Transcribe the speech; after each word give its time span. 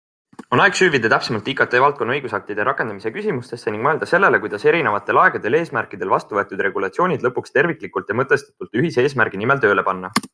On 0.55 0.61
aeg 0.63 0.77
süüvida 0.77 1.09
täpsemalt 1.13 1.49
IKT 1.51 1.75
valdkonna 1.83 2.15
õigusaktide 2.19 2.65
rakendamise 2.69 3.11
küsimustesse 3.17 3.73
ning 3.75 3.85
mõelda 3.87 4.07
sellele, 4.13 4.39
kuidas 4.45 4.65
erinevatel 4.71 5.19
aegadel 5.25 5.59
ja 5.59 5.61
eesmärkidel 5.65 6.15
vastu 6.15 6.39
võetud 6.39 6.65
regulatsioonid 6.69 7.29
lõpuks 7.29 7.57
terviklikult 7.59 8.09
ja 8.13 8.17
mõtestatult 8.23 8.81
ühise 8.83 9.05
eesmärgi 9.05 9.45
nimel 9.45 9.63
tööle 9.67 9.85
panna. 9.91 10.15